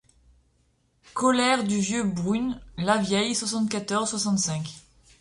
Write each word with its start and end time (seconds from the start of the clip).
Cholère 1.13 1.63
du 1.63 1.77
vieulx 1.77 2.11
Bruyn 2.11 2.59
Lavieille 2.75 3.35
soixante-quatorze 3.35 4.09
soixante-cinq. 4.09 4.73